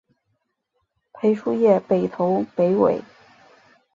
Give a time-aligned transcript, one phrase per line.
[1.13, 3.03] 裴叔业北投北魏。